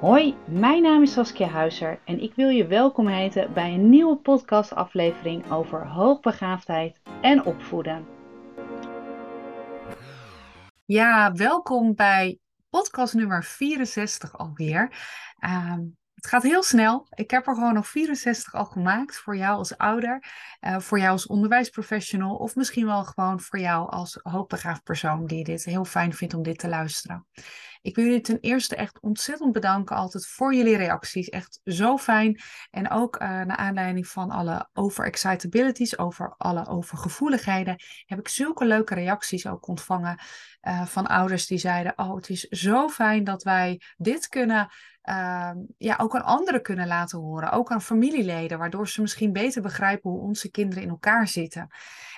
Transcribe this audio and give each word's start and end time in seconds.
Hoi, 0.00 0.36
mijn 0.46 0.82
naam 0.82 1.02
is 1.02 1.12
Saskia 1.12 1.46
Huizer 1.46 2.00
en 2.04 2.20
ik 2.20 2.34
wil 2.34 2.48
je 2.48 2.66
welkom 2.66 3.06
heten 3.06 3.52
bij 3.52 3.74
een 3.74 3.90
nieuwe 3.90 4.16
podcastaflevering 4.16 5.50
over 5.50 5.86
hoogbegaafdheid 5.86 7.00
en 7.22 7.44
opvoeden. 7.44 8.06
Ja, 10.84 11.32
welkom 11.32 11.94
bij 11.94 12.38
podcast 12.70 13.14
nummer 13.14 13.44
64 13.44 14.38
alweer. 14.38 14.92
Uh, 15.40 15.76
het 16.14 16.26
gaat 16.26 16.42
heel 16.42 16.62
snel. 16.62 17.06
Ik 17.10 17.30
heb 17.30 17.46
er 17.46 17.54
gewoon 17.54 17.74
nog 17.74 17.88
64 17.88 18.54
al 18.54 18.64
gemaakt 18.64 19.18
voor 19.18 19.36
jou 19.36 19.56
als 19.56 19.76
ouder, 19.76 20.24
uh, 20.60 20.78
voor 20.78 20.98
jou 20.98 21.10
als 21.10 21.26
onderwijsprofessional 21.26 22.36
of 22.36 22.54
misschien 22.54 22.86
wel 22.86 23.04
gewoon 23.04 23.40
voor 23.40 23.58
jou 23.58 23.90
als 23.90 24.18
hoogbegaafd 24.22 24.82
persoon 24.82 25.26
die 25.26 25.44
dit 25.44 25.64
heel 25.64 25.84
fijn 25.84 26.12
vindt 26.12 26.34
om 26.34 26.42
dit 26.42 26.58
te 26.58 26.68
luisteren. 26.68 27.26
Ik 27.82 27.94
wil 27.94 28.04
jullie 28.04 28.20
ten 28.20 28.40
eerste 28.40 28.76
echt 28.76 29.00
ontzettend 29.00 29.52
bedanken 29.52 29.96
altijd 29.96 30.26
voor 30.26 30.54
jullie 30.54 30.76
reacties. 30.76 31.28
Echt 31.28 31.60
zo 31.64 31.96
fijn. 31.96 32.40
En 32.70 32.90
ook 32.90 33.14
uh, 33.14 33.28
naar 33.28 33.56
aanleiding 33.56 34.08
van 34.08 34.30
alle 34.30 34.68
overexcitabilities, 34.72 35.98
over 35.98 36.34
alle 36.36 36.66
overgevoeligheden, 36.66 37.76
heb 38.06 38.18
ik 38.18 38.28
zulke 38.28 38.64
leuke 38.64 38.94
reacties 38.94 39.46
ook 39.46 39.68
ontvangen 39.68 40.18
uh, 40.62 40.86
van 40.86 41.06
ouders 41.06 41.46
die 41.46 41.58
zeiden: 41.58 41.92
Oh, 41.96 42.14
het 42.14 42.28
is 42.28 42.40
zo 42.40 42.88
fijn 42.88 43.24
dat 43.24 43.42
wij 43.42 43.80
dit 43.96 44.28
kunnen 44.28 44.68
uh, 45.04 45.50
ja, 45.78 45.96
ook 46.00 46.14
aan 46.14 46.24
anderen 46.24 46.62
kunnen 46.62 46.86
laten 46.86 47.18
horen. 47.18 47.50
Ook 47.50 47.70
aan 47.70 47.82
familieleden, 47.82 48.58
waardoor 48.58 48.88
ze 48.88 49.00
misschien 49.00 49.32
beter 49.32 49.62
begrijpen 49.62 50.10
hoe 50.10 50.20
onze 50.20 50.50
kinderen 50.50 50.82
in 50.82 50.90
elkaar 50.90 51.28
zitten. 51.28 51.68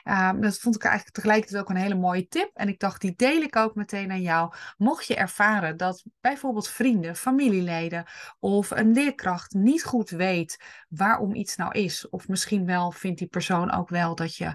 Uh, 0.05 0.31
dat 0.41 0.59
vond 0.59 0.75
ik 0.75 0.83
eigenlijk 0.85 1.15
tegelijkertijd 1.15 1.63
ook 1.63 1.69
een 1.69 1.77
hele 1.77 1.95
mooie 1.95 2.29
tip. 2.29 2.51
En 2.55 2.69
ik 2.69 2.79
dacht, 2.79 3.01
die 3.01 3.15
deel 3.17 3.43
ik 3.43 3.57
ook 3.57 3.75
meteen 3.75 4.11
aan 4.11 4.23
jou. 4.23 4.53
Mocht 4.77 5.07
je 5.07 5.17
ervaren 5.17 5.77
dat 5.77 6.05
bijvoorbeeld 6.21 6.69
vrienden, 6.69 7.17
familieleden 7.17 8.05
of 8.39 8.71
een 8.71 8.93
leerkracht 8.93 9.55
niet 9.55 9.85
goed 9.85 10.11
weet 10.11 10.65
waarom 10.89 11.35
iets 11.35 11.57
nou 11.57 11.73
is. 11.73 12.09
Of 12.09 12.29
misschien 12.29 12.67
wel 12.67 12.91
vindt 12.91 13.19
die 13.19 13.29
persoon 13.29 13.73
ook 13.73 13.89
wel 13.89 14.15
dat 14.15 14.37
je, 14.37 14.55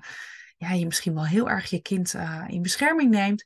ja, 0.58 0.72
je 0.72 0.86
misschien 0.86 1.14
wel 1.14 1.26
heel 1.26 1.50
erg 1.50 1.70
je 1.70 1.82
kind 1.82 2.14
uh, 2.14 2.44
in 2.48 2.62
bescherming 2.62 3.10
neemt. 3.10 3.46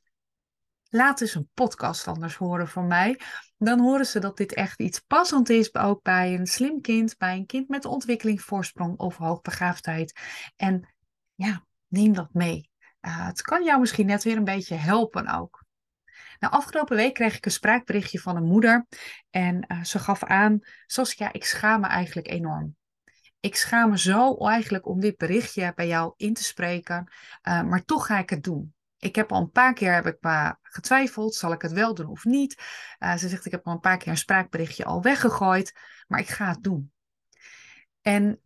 Laat 0.94 1.20
eens 1.20 1.34
een 1.34 1.50
podcast 1.54 2.06
anders 2.06 2.36
horen 2.36 2.68
van 2.68 2.86
mij. 2.86 3.20
Dan 3.58 3.80
horen 3.80 4.06
ze 4.06 4.18
dat 4.18 4.36
dit 4.36 4.54
echt 4.54 4.80
iets 4.80 5.00
passend 5.00 5.50
is, 5.50 5.74
ook 5.74 6.02
bij 6.02 6.34
een 6.34 6.46
slim 6.46 6.80
kind, 6.80 7.18
bij 7.18 7.36
een 7.36 7.46
kind 7.46 7.68
met 7.68 7.84
ontwikkelingsvoorsprong 7.84 8.98
of 8.98 9.16
hoogbegaafdheid. 9.16 10.20
En 10.56 10.94
ja, 11.34 11.64
neem 11.88 12.12
dat 12.12 12.28
mee. 12.32 12.70
Uh, 13.00 13.26
het 13.26 13.42
kan 13.42 13.64
jou 13.64 13.80
misschien 13.80 14.06
net 14.06 14.24
weer 14.24 14.36
een 14.36 14.44
beetje 14.44 14.74
helpen 14.74 15.26
ook. 15.26 15.64
Nou, 16.38 16.52
afgelopen 16.52 16.96
week 16.96 17.14
kreeg 17.14 17.36
ik 17.36 17.44
een 17.44 17.52
spraakberichtje 17.52 18.18
van 18.18 18.36
een 18.36 18.46
moeder. 18.46 18.86
En 19.30 19.64
uh, 19.68 19.84
ze 19.84 19.98
gaf 19.98 20.24
aan, 20.24 20.58
Saskia, 20.86 21.32
ik 21.32 21.44
schaam 21.44 21.80
me 21.80 21.86
eigenlijk 21.86 22.28
enorm. 22.28 22.76
Ik 23.40 23.56
schaam 23.56 23.90
me 23.90 23.98
zo 23.98 24.36
eigenlijk 24.36 24.86
om 24.86 25.00
dit 25.00 25.16
berichtje 25.16 25.72
bij 25.74 25.86
jou 25.86 26.12
in 26.16 26.34
te 26.34 26.44
spreken, 26.44 27.12
uh, 27.48 27.62
maar 27.62 27.84
toch 27.84 28.06
ga 28.06 28.18
ik 28.18 28.30
het 28.30 28.42
doen. 28.42 28.74
Ik 29.02 29.14
heb 29.14 29.32
al 29.32 29.40
een 29.40 29.50
paar 29.50 29.72
keer 29.72 29.94
heb 29.94 30.06
ik 30.06 30.18
getwijfeld, 30.62 31.34
zal 31.34 31.52
ik 31.52 31.62
het 31.62 31.72
wel 31.72 31.94
doen 31.94 32.06
of 32.06 32.24
niet? 32.24 32.62
Uh, 32.98 33.16
ze 33.16 33.28
zegt, 33.28 33.46
ik 33.46 33.52
heb 33.52 33.66
al 33.66 33.72
een 33.72 33.80
paar 33.80 33.96
keer 33.96 34.08
een 34.08 34.16
spraakberichtje 34.16 34.84
al 34.84 35.02
weggegooid, 35.02 35.78
maar 36.06 36.20
ik 36.20 36.28
ga 36.28 36.48
het 36.48 36.62
doen. 36.62 36.92
En 38.00 38.40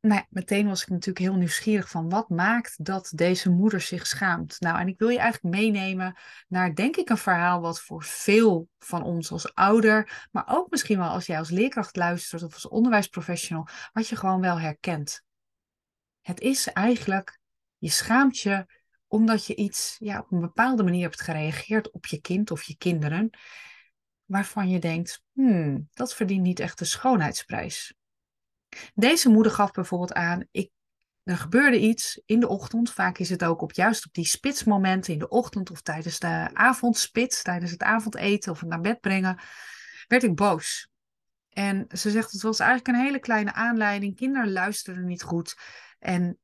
nou 0.00 0.22
meteen 0.30 0.68
was 0.68 0.82
ik 0.82 0.88
natuurlijk 0.88 1.18
heel 1.18 1.36
nieuwsgierig 1.36 1.90
van 1.90 2.08
wat 2.08 2.28
maakt 2.28 2.84
dat 2.84 3.12
deze 3.14 3.50
moeder 3.50 3.80
zich 3.80 4.06
schaamt. 4.06 4.60
Nou, 4.60 4.78
en 4.78 4.88
ik 4.88 4.98
wil 4.98 5.08
je 5.08 5.18
eigenlijk 5.18 5.54
meenemen 5.54 6.16
naar, 6.48 6.74
denk 6.74 6.96
ik, 6.96 7.08
een 7.08 7.18
verhaal 7.18 7.60
wat 7.60 7.80
voor 7.80 8.02
veel 8.02 8.68
van 8.78 9.02
ons 9.02 9.30
als 9.30 9.54
ouder, 9.54 10.26
maar 10.30 10.44
ook 10.46 10.70
misschien 10.70 10.98
wel 10.98 11.08
als 11.08 11.26
jij 11.26 11.38
als 11.38 11.50
leerkracht 11.50 11.96
luistert 11.96 12.42
of 12.42 12.54
als 12.54 12.68
onderwijsprofessional, 12.68 13.68
wat 13.92 14.08
je 14.08 14.16
gewoon 14.16 14.40
wel 14.40 14.60
herkent. 14.60 15.22
Het 16.20 16.40
is 16.40 16.66
eigenlijk, 16.66 17.38
je 17.76 17.90
schaamt 17.90 18.38
je 18.38 18.75
omdat 19.08 19.46
je 19.46 19.54
iets 19.54 19.96
ja, 19.98 20.18
op 20.18 20.32
een 20.32 20.40
bepaalde 20.40 20.82
manier 20.82 21.02
hebt 21.02 21.20
gereageerd 21.20 21.90
op 21.90 22.06
je 22.06 22.20
kind 22.20 22.50
of 22.50 22.62
je 22.62 22.76
kinderen, 22.76 23.30
waarvan 24.24 24.68
je 24.68 24.78
denkt, 24.78 25.22
hmm, 25.32 25.88
dat 25.92 26.14
verdient 26.14 26.42
niet 26.42 26.60
echt 26.60 26.78
de 26.78 26.84
schoonheidsprijs. 26.84 27.94
Deze 28.94 29.28
moeder 29.28 29.52
gaf 29.52 29.70
bijvoorbeeld 29.70 30.12
aan, 30.12 30.46
ik, 30.50 30.70
er 31.22 31.36
gebeurde 31.36 31.80
iets 31.80 32.22
in 32.26 32.40
de 32.40 32.48
ochtend, 32.48 32.92
vaak 32.92 33.18
is 33.18 33.30
het 33.30 33.44
ook 33.44 33.62
op 33.62 33.72
juist 33.72 34.06
op 34.06 34.12
die 34.12 34.26
spitsmomenten 34.26 35.12
in 35.12 35.18
de 35.18 35.28
ochtend 35.28 35.70
of 35.70 35.80
tijdens 35.80 36.18
de 36.18 36.50
avondspits, 36.52 37.42
tijdens 37.42 37.70
het 37.70 37.82
avondeten 37.82 38.52
of 38.52 38.60
het 38.60 38.68
naar 38.68 38.80
bed 38.80 39.00
brengen, 39.00 39.40
werd 40.08 40.22
ik 40.22 40.34
boos. 40.34 40.88
En 41.50 41.86
ze 41.88 42.10
zegt, 42.10 42.32
het 42.32 42.42
was 42.42 42.58
eigenlijk 42.58 42.88
een 42.88 43.04
hele 43.04 43.18
kleine 43.18 43.52
aanleiding, 43.52 44.16
kinderen 44.16 44.52
luisterden 44.52 45.06
niet 45.06 45.22
goed. 45.22 45.56
En 45.98 46.38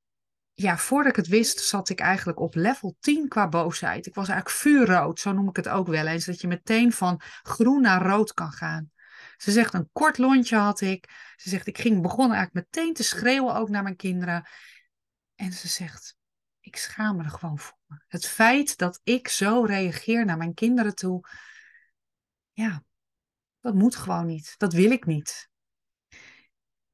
ja, 0.53 0.79
voordat 0.79 1.11
ik 1.11 1.17
het 1.17 1.27
wist, 1.27 1.61
zat 1.61 1.89
ik 1.89 2.01
eigenlijk 2.01 2.41
op 2.41 2.55
level 2.55 2.97
10 3.01 3.29
qua 3.29 3.49
boosheid. 3.49 4.07
Ik 4.07 4.15
was 4.15 4.29
eigenlijk 4.29 4.59
vuurrood, 4.61 5.21
zo 5.21 5.33
noem 5.33 5.49
ik 5.49 5.57
het 5.57 5.69
ook 5.69 5.87
wel 5.87 6.07
eens. 6.07 6.25
Dat 6.25 6.41
je 6.41 6.47
meteen 6.47 6.93
van 6.93 7.21
groen 7.43 7.81
naar 7.81 8.07
rood 8.07 8.33
kan 8.33 8.53
gaan. 8.53 8.91
Ze 9.37 9.51
zegt, 9.51 9.75
een 9.75 9.89
kort 9.93 10.19
lontje 10.19 10.57
had 10.57 10.81
ik. 10.81 11.33
Ze 11.37 11.49
zegt, 11.49 11.67
ik 11.67 11.79
ging 11.79 12.03
begonnen 12.03 12.37
eigenlijk 12.37 12.67
meteen 12.67 12.95
te 12.95 13.03
schreeuwen 13.03 13.55
ook 13.55 13.69
naar 13.69 13.83
mijn 13.83 13.97
kinderen. 13.97 14.49
En 15.35 15.53
ze 15.53 15.69
zegt, 15.69 16.17
ik 16.61 16.77
schaam 16.77 17.17
me 17.17 17.23
er 17.23 17.31
gewoon 17.31 17.59
voor. 17.59 18.05
Het 18.09 18.27
feit 18.27 18.77
dat 18.77 19.01
ik 19.03 19.29
zo 19.29 19.65
reageer 19.65 20.25
naar 20.25 20.37
mijn 20.37 20.55
kinderen 20.55 20.95
toe, 20.95 21.29
ja, 22.53 22.83
dat 23.61 23.75
moet 23.75 23.97
gewoon 23.97 24.27
niet. 24.27 24.55
Dat 24.59 24.73
wil 24.73 24.91
ik 24.91 25.07
niet. 25.07 25.51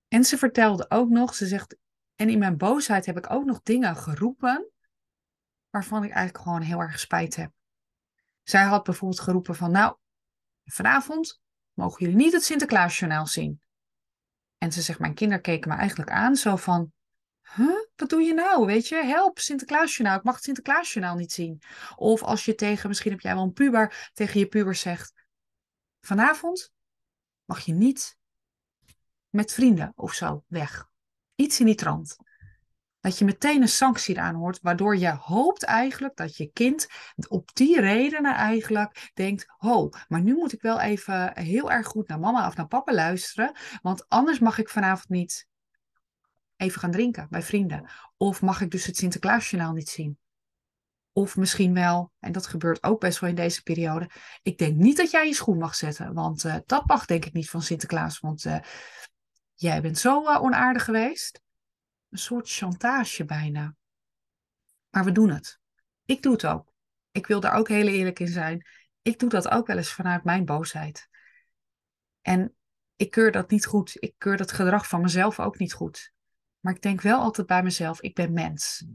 En 0.09 0.25
ze 0.25 0.39
vertelde 0.39 0.91
ook 0.91 1.09
nog, 1.09 1.35
ze 1.35 1.47
zegt, 1.47 1.77
en 2.19 2.29
in 2.29 2.39
mijn 2.39 2.57
boosheid 2.57 3.07
heb 3.07 3.17
ik 3.17 3.31
ook 3.31 3.45
nog 3.45 3.63
dingen 3.63 3.97
geroepen 3.97 4.71
waarvan 5.71 6.05
ik 6.05 6.11
eigenlijk 6.11 6.45
gewoon 6.45 6.61
heel 6.61 6.81
erg 6.81 6.99
spijt 6.99 7.37
heb. 7.37 7.53
Zij 8.43 8.63
had 8.63 8.85
bijvoorbeeld 8.85 9.21
geroepen 9.21 9.55
van, 9.55 9.71
nou, 9.71 9.97
vanavond 10.65 11.41
mogen 11.73 12.05
jullie 12.05 12.25
niet 12.25 12.33
het 12.33 12.45
Sinterklaasjournaal 12.45 13.27
zien. 13.27 13.61
En 14.59 14.73
ze 14.73 14.83
zegt, 14.83 14.99
mijn 14.99 15.15
kinderen 15.15 15.43
keken 15.43 15.71
me 15.71 15.77
eigenlijk 15.77 16.11
aan, 16.11 16.37
zo 16.37 16.57
van, 16.57 16.93
huh, 17.55 17.87
wat 17.97 18.09
doe 18.09 18.23
je 18.23 18.35
nou, 18.35 18.67
weet 18.67 18.89
je? 18.89 19.05
Help, 19.05 19.39
Sinterklaasjournaal, 19.39 20.19
ik 20.19 20.25
mag 20.25 20.35
het 20.35 20.45
Sinterklaasjournaal 20.45 21.17
niet 21.17 21.33
zien. 21.33 21.63
Of 21.97 22.23
als 22.23 22.45
je 22.45 22.55
tegen, 22.55 22.89
misschien 22.89 23.11
heb 23.11 23.21
jij 23.21 23.35
wel 23.35 23.43
een 23.43 23.53
puber, 23.53 24.11
tegen 24.13 24.41
je 24.41 24.47
puber 24.47 24.75
zegt, 24.75 25.13
vanavond 26.01 26.73
mag 27.45 27.61
je 27.61 27.73
niet 27.73 28.19
met 29.29 29.53
vrienden 29.53 29.93
of 29.95 30.13
zo 30.13 30.45
weg. 30.47 30.88
Iets 31.41 31.61
in 31.61 31.67
die 31.67 31.75
trant. 31.75 32.17
Dat 33.01 33.19
je 33.19 33.25
meteen 33.25 33.63
een 33.63 33.69
sanctie 33.69 34.17
eraan 34.17 34.35
hoort, 34.35 34.61
waardoor 34.63 34.97
je 34.97 35.11
hoopt 35.11 35.63
eigenlijk 35.63 36.17
dat 36.17 36.37
je 36.37 36.51
kind 36.53 36.87
op 37.29 37.55
die 37.55 37.81
redenen 37.81 38.35
eigenlijk 38.35 39.11
denkt: 39.15 39.45
ho, 39.57 39.91
maar 40.09 40.21
nu 40.21 40.35
moet 40.35 40.53
ik 40.53 40.63
wel 40.63 40.81
even 40.81 41.39
heel 41.39 41.71
erg 41.71 41.87
goed 41.87 42.09
naar 42.09 42.19
mama 42.19 42.47
of 42.47 42.57
naar 42.57 42.67
papa 42.67 42.95
luisteren, 42.95 43.57
want 43.83 44.09
anders 44.09 44.39
mag 44.39 44.59
ik 44.59 44.69
vanavond 44.69 45.09
niet 45.09 45.47
even 46.57 46.81
gaan 46.81 46.91
drinken 46.91 47.27
bij 47.31 47.43
vrienden. 47.43 47.91
Of 48.17 48.43
mag 48.43 48.61
ik 48.61 48.71
dus 48.71 48.87
het 48.87 48.97
Sinterklaasjournaal 48.97 49.73
niet 49.73 49.89
zien. 49.89 50.19
Of 51.13 51.37
misschien 51.37 51.75
wel, 51.75 52.13
en 52.19 52.33
dat 52.33 52.47
gebeurt 52.47 52.83
ook 52.83 53.01
best 53.01 53.19
wel 53.19 53.31
in 53.31 53.37
deze 53.37 53.63
periode, 53.63 54.11
ik 54.43 54.59
denk 54.59 54.77
niet 54.77 54.97
dat 54.97 55.11
jij 55.11 55.27
je 55.27 55.35
schoen 55.35 55.59
mag 55.59 55.75
zetten, 55.75 56.15
want 56.15 56.45
uh, 56.45 56.57
dat 56.67 56.87
mag 56.87 57.05
denk 57.05 57.25
ik 57.25 57.33
niet 57.33 57.51
van 57.51 57.63
Sinterklaas, 57.63 58.21
want 58.21 58.45
uh, 58.45 58.59
jij 59.61 59.81
bent 59.81 59.99
zo 59.99 60.23
uh, 60.23 60.43
onaardig 60.43 60.85
geweest. 60.85 61.41
Een 62.11 62.19
soort 62.19 62.51
chantage 62.51 63.25
bijna. 63.25 63.77
Maar 64.91 65.05
we 65.05 65.13
doen 65.13 65.31
het. 65.31 65.59
Ik 66.05 66.23
doe 66.23 66.33
het 66.33 66.47
ook. 66.47 66.73
Ik 67.11 67.27
wil 67.27 67.41
daar 67.41 67.55
ook 67.55 67.69
heel 67.69 67.87
eerlijk 67.87 68.19
in 68.19 68.29
zijn. 68.29 68.67
Ik 69.03 69.19
doe 69.19 69.29
dat 69.29 69.49
ook 69.49 69.67
wel 69.67 69.77
eens 69.77 69.93
vanuit 69.93 70.25
mijn 70.25 70.45
boosheid. 70.45 71.09
En 72.23 72.55
ik 72.97 73.11
keur 73.11 73.33
dat 73.33 73.51
niet 73.51 73.67
goed. 73.67 73.97
Ik 74.03 74.15
keur 74.19 74.37
dat 74.37 74.53
gedrag 74.53 74.89
van 74.89 75.01
mezelf 75.01 75.41
ook 75.41 75.59
niet 75.59 75.73
goed. 75.73 76.13
Maar 76.61 76.75
ik 76.75 76.83
denk 76.83 77.01
wel 77.01 77.21
altijd 77.21 77.47
bij 77.47 77.63
mezelf, 77.63 78.01
ik 78.01 78.15
ben 78.15 78.33
mens. 78.33 78.87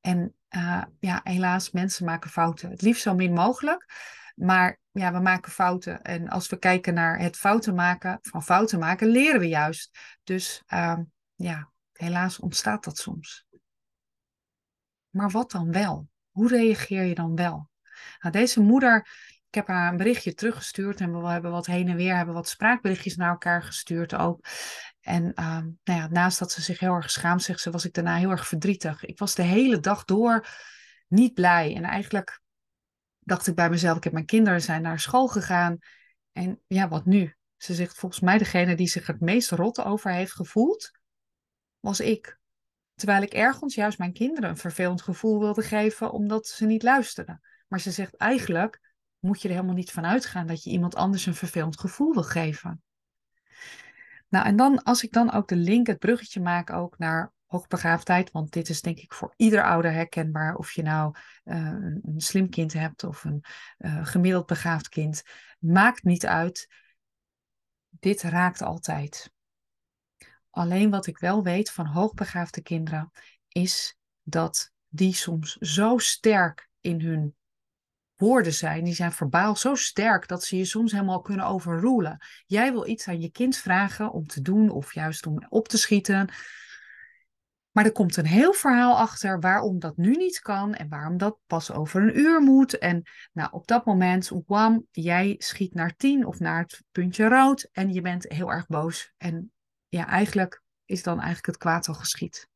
En 0.00 0.34
uh, 0.50 0.82
ja, 1.00 1.20
helaas, 1.24 1.70
mensen 1.70 2.04
maken 2.04 2.30
fouten. 2.30 2.70
Het 2.70 2.82
liefst 2.82 3.02
zo 3.02 3.14
min 3.14 3.32
mogelijk. 3.32 3.86
Maar 4.38 4.78
ja, 4.90 5.12
we 5.12 5.20
maken 5.20 5.52
fouten. 5.52 6.02
En 6.02 6.28
als 6.28 6.48
we 6.48 6.58
kijken 6.58 6.94
naar 6.94 7.18
het 7.18 7.36
fouten 7.36 7.74
maken, 7.74 8.18
van 8.22 8.42
fouten 8.42 8.78
maken, 8.78 9.08
leren 9.08 9.40
we 9.40 9.48
juist. 9.48 9.98
Dus 10.24 10.62
uh, 10.68 10.98
ja, 11.34 11.72
helaas 11.92 12.38
ontstaat 12.38 12.84
dat 12.84 12.98
soms. 12.98 13.46
Maar 15.10 15.30
wat 15.30 15.50
dan 15.50 15.72
wel? 15.72 16.08
Hoe 16.30 16.48
reageer 16.48 17.04
je 17.04 17.14
dan 17.14 17.34
wel? 17.34 17.70
Nou, 18.18 18.32
deze 18.32 18.60
moeder, 18.60 18.96
ik 19.48 19.54
heb 19.54 19.66
haar 19.66 19.90
een 19.90 19.96
berichtje 19.96 20.34
teruggestuurd 20.34 21.00
en 21.00 21.22
we 21.22 21.28
hebben 21.28 21.50
wat 21.50 21.66
heen 21.66 21.88
en 21.88 21.96
weer, 21.96 22.16
hebben 22.16 22.34
wat 22.34 22.48
spraakberichtjes 22.48 23.16
naar 23.16 23.30
elkaar 23.30 23.62
gestuurd 23.62 24.14
ook. 24.14 24.46
En 25.00 25.24
uh, 25.34 25.56
nou 25.56 26.00
ja, 26.00 26.06
naast 26.06 26.38
dat 26.38 26.52
ze 26.52 26.62
zich 26.62 26.78
heel 26.78 26.94
erg 26.94 27.10
schaamt, 27.10 27.42
zegt 27.42 27.60
ze, 27.60 27.70
was 27.70 27.84
ik 27.84 27.92
daarna 27.92 28.16
heel 28.16 28.30
erg 28.30 28.48
verdrietig. 28.48 29.04
Ik 29.04 29.18
was 29.18 29.34
de 29.34 29.42
hele 29.42 29.80
dag 29.80 30.04
door 30.04 30.46
niet 31.08 31.34
blij. 31.34 31.74
En 31.76 31.84
eigenlijk 31.84 32.40
dacht 33.28 33.46
ik 33.46 33.54
bij 33.54 33.70
mezelf, 33.70 33.96
ik 33.96 34.04
heb 34.04 34.12
mijn 34.12 34.24
kinderen 34.24 34.62
zijn 34.62 34.82
naar 34.82 35.00
school 35.00 35.28
gegaan. 35.28 35.78
En 36.32 36.60
ja, 36.66 36.88
wat 36.88 37.04
nu? 37.04 37.36
Ze 37.56 37.74
zegt 37.74 37.98
volgens 37.98 38.20
mij 38.20 38.38
degene 38.38 38.76
die 38.76 38.88
zich 38.88 39.06
het 39.06 39.20
meest 39.20 39.50
rot 39.50 39.80
over 39.84 40.12
heeft 40.12 40.32
gevoeld, 40.32 40.90
was 41.80 42.00
ik. 42.00 42.38
Terwijl 42.94 43.22
ik 43.22 43.32
ergens 43.32 43.74
juist 43.74 43.98
mijn 43.98 44.12
kinderen 44.12 44.50
een 44.50 44.56
vervelend 44.56 45.02
gevoel 45.02 45.38
wilde 45.38 45.62
geven 45.62 46.10
omdat 46.10 46.46
ze 46.46 46.66
niet 46.66 46.82
luisterden. 46.82 47.40
Maar 47.68 47.80
ze 47.80 47.90
zegt 47.90 48.16
eigenlijk 48.16 48.80
moet 49.18 49.42
je 49.42 49.48
er 49.48 49.54
helemaal 49.54 49.74
niet 49.74 49.90
van 49.90 50.06
uitgaan 50.06 50.46
dat 50.46 50.62
je 50.62 50.70
iemand 50.70 50.94
anders 50.94 51.26
een 51.26 51.34
vervelend 51.34 51.80
gevoel 51.80 52.12
wil 52.12 52.22
geven. 52.22 52.82
Nou, 54.28 54.46
en 54.46 54.56
dan 54.56 54.82
als 54.82 55.02
ik 55.02 55.12
dan 55.12 55.32
ook 55.32 55.48
de 55.48 55.56
link, 55.56 55.86
het 55.86 55.98
bruggetje 55.98 56.40
maak 56.40 56.70
ook 56.70 56.98
naar 56.98 57.32
hoogbegaafdheid, 57.48 58.30
want 58.30 58.52
dit 58.52 58.68
is 58.68 58.80
denk 58.80 58.98
ik 58.98 59.12
voor 59.12 59.34
ieder 59.36 59.62
ouder 59.62 59.92
herkenbaar, 59.92 60.54
of 60.54 60.72
je 60.72 60.82
nou 60.82 61.14
uh, 61.44 61.56
een, 62.02 62.14
slim 62.16 62.48
kind 62.48 62.72
hebt 62.72 63.04
of 63.04 63.24
een 63.24 63.44
uh, 63.78 64.06
gemiddeld 64.06 64.46
begaafd 64.46 64.88
kind, 64.88 65.22
maakt 65.58 66.02
niet 66.02 66.26
uit. 66.26 66.68
Dit 67.88 68.22
raakt 68.22 68.62
altijd. 68.62 69.32
Alleen 70.50 70.90
wat 70.90 71.06
ik 71.06 71.18
wel 71.18 71.42
weet 71.42 71.70
van 71.70 71.86
hoogbegaafde 71.86 72.62
kinderen 72.62 73.10
is 73.48 73.98
dat 74.22 74.72
die 74.88 75.14
soms 75.14 75.56
zo 75.56 75.98
sterk 75.98 76.68
in 76.80 77.00
hun 77.00 77.36
woorden 78.16 78.54
zijn, 78.54 78.84
die 78.84 78.94
zijn 78.94 79.12
verbaal 79.12 79.56
zo 79.56 79.74
sterk 79.74 80.28
dat 80.28 80.44
ze 80.44 80.56
je 80.56 80.64
soms 80.64 80.92
helemaal 80.92 81.20
kunnen 81.20 81.46
overroelen. 81.46 82.18
Jij 82.46 82.72
wil 82.72 82.86
iets 82.86 83.08
aan 83.08 83.20
je 83.20 83.30
kind 83.30 83.56
vragen 83.56 84.12
om 84.12 84.26
te 84.26 84.42
doen 84.42 84.70
of 84.70 84.94
juist 84.94 85.26
om 85.26 85.46
op 85.48 85.68
te 85.68 85.78
schieten. 85.78 86.28
Maar 87.72 87.84
er 87.84 87.92
komt 87.92 88.16
een 88.16 88.26
heel 88.26 88.52
verhaal 88.52 88.96
achter 88.96 89.40
waarom 89.40 89.78
dat 89.78 89.96
nu 89.96 90.10
niet 90.10 90.40
kan 90.40 90.74
en 90.74 90.88
waarom 90.88 91.16
dat 91.16 91.38
pas 91.46 91.72
over 91.72 92.02
een 92.02 92.18
uur 92.18 92.40
moet. 92.40 92.78
En 92.78 93.02
nou, 93.32 93.48
op 93.52 93.66
dat 93.66 93.84
moment, 93.84 94.30
wam, 94.46 94.86
jij 94.90 95.34
schiet 95.38 95.74
naar 95.74 95.96
tien 95.96 96.26
of 96.26 96.38
naar 96.38 96.60
het 96.60 96.82
puntje 96.92 97.28
rood 97.28 97.68
en 97.72 97.92
je 97.92 98.00
bent 98.00 98.24
heel 98.28 98.52
erg 98.52 98.66
boos. 98.66 99.12
En 99.16 99.52
ja, 99.88 100.06
eigenlijk 100.06 100.62
is 100.84 101.02
dan 101.02 101.16
eigenlijk 101.16 101.46
het 101.46 101.56
kwaad 101.56 101.88
al 101.88 101.94
geschied. 101.94 102.48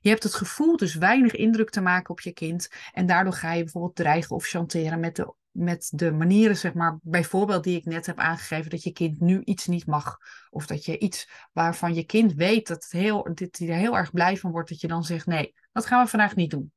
Je 0.00 0.08
hebt 0.08 0.22
het 0.22 0.34
gevoel 0.34 0.76
dus 0.76 0.94
weinig 0.94 1.34
indruk 1.34 1.70
te 1.70 1.80
maken 1.80 2.10
op 2.10 2.20
je 2.20 2.32
kind. 2.32 2.68
En 2.92 3.06
daardoor 3.06 3.32
ga 3.32 3.52
je 3.52 3.62
bijvoorbeeld 3.62 3.96
dreigen 3.96 4.36
of 4.36 4.46
chanteren 4.46 5.00
met 5.00 5.16
de, 5.16 5.34
met 5.50 5.90
de 5.94 6.12
manieren, 6.12 6.56
zeg 6.56 6.74
maar, 6.74 6.98
bijvoorbeeld 7.02 7.64
die 7.64 7.76
ik 7.76 7.84
net 7.84 8.06
heb 8.06 8.18
aangegeven, 8.18 8.70
dat 8.70 8.82
je 8.82 8.92
kind 8.92 9.20
nu 9.20 9.40
iets 9.44 9.66
niet 9.66 9.86
mag. 9.86 10.18
Of 10.50 10.66
dat 10.66 10.84
je 10.84 10.98
iets 10.98 11.28
waarvan 11.52 11.94
je 11.94 12.04
kind 12.04 12.34
weet 12.34 12.66
dat 12.66 12.82
het 12.82 12.92
heel, 12.92 13.28
hij 13.34 13.68
er 13.68 13.74
heel 13.74 13.96
erg 13.96 14.12
blij 14.12 14.36
van 14.36 14.50
wordt, 14.50 14.68
dat 14.68 14.80
je 14.80 14.88
dan 14.88 15.04
zegt, 15.04 15.26
nee, 15.26 15.54
dat 15.72 15.86
gaan 15.86 16.04
we 16.04 16.10
vandaag 16.10 16.36
niet 16.36 16.50
doen. 16.50 16.72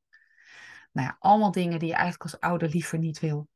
Nou 0.92 1.08
ja, 1.08 1.16
allemaal 1.20 1.52
dingen 1.52 1.80
die 1.80 1.88
je 1.88 1.94
eigenlijk 1.94 2.24
als 2.24 2.40
ouder 2.40 2.70
liever 2.70 2.98
niet 2.98 3.20
wil. 3.20 3.48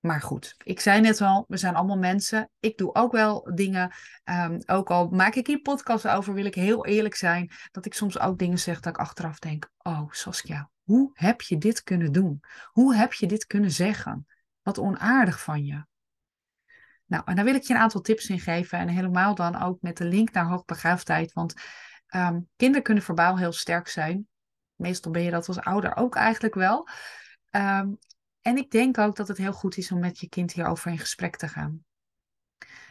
Maar 0.00 0.20
goed, 0.20 0.54
ik 0.64 0.80
zei 0.80 1.00
net 1.00 1.20
al, 1.20 1.44
we 1.48 1.56
zijn 1.56 1.74
allemaal 1.74 1.98
mensen. 1.98 2.50
Ik 2.60 2.78
doe 2.78 2.94
ook 2.94 3.12
wel 3.12 3.50
dingen. 3.54 3.92
Um, 4.24 4.58
ook 4.66 4.90
al 4.90 5.08
maak 5.08 5.34
ik 5.34 5.46
hier 5.46 5.60
podcasts 5.60 6.06
over, 6.06 6.34
wil 6.34 6.44
ik 6.44 6.54
heel 6.54 6.86
eerlijk 6.86 7.14
zijn. 7.14 7.50
Dat 7.70 7.86
ik 7.86 7.94
soms 7.94 8.18
ook 8.18 8.38
dingen 8.38 8.58
zeg 8.58 8.80
dat 8.80 8.94
ik 8.94 9.00
achteraf 9.00 9.38
denk: 9.38 9.70
Oh, 9.78 10.10
Saskia, 10.10 10.70
hoe 10.82 11.10
heb 11.12 11.40
je 11.40 11.58
dit 11.58 11.82
kunnen 11.82 12.12
doen? 12.12 12.40
Hoe 12.64 12.94
heb 12.94 13.12
je 13.12 13.26
dit 13.26 13.46
kunnen 13.46 13.70
zeggen? 13.70 14.26
Wat 14.62 14.78
onaardig 14.78 15.42
van 15.42 15.64
je. 15.64 15.84
Nou, 17.06 17.22
en 17.26 17.36
daar 17.36 17.44
wil 17.44 17.54
ik 17.54 17.62
je 17.62 17.74
een 17.74 17.80
aantal 17.80 18.00
tips 18.00 18.28
in 18.28 18.40
geven. 18.40 18.78
En 18.78 18.88
helemaal 18.88 19.34
dan 19.34 19.62
ook 19.62 19.80
met 19.80 19.96
de 19.96 20.04
link 20.04 20.32
naar 20.32 20.46
hoogbegaafdheid. 20.46 21.32
Want 21.32 21.54
um, 22.14 22.48
kinderen 22.56 22.82
kunnen 22.82 23.02
verbaal 23.02 23.38
heel 23.38 23.52
sterk 23.52 23.88
zijn. 23.88 24.28
Meestal 24.74 25.12
ben 25.12 25.22
je 25.22 25.30
dat 25.30 25.48
als 25.48 25.60
ouder 25.60 25.96
ook 25.96 26.14
eigenlijk 26.14 26.54
wel. 26.54 26.88
Um, 27.50 27.98
en 28.46 28.56
ik 28.56 28.70
denk 28.70 28.98
ook 28.98 29.16
dat 29.16 29.28
het 29.28 29.36
heel 29.36 29.52
goed 29.52 29.76
is 29.76 29.92
om 29.92 29.98
met 29.98 30.18
je 30.18 30.28
kind 30.28 30.52
hierover 30.52 30.90
in 30.90 30.98
gesprek 30.98 31.36
te 31.36 31.48
gaan. 31.48 31.84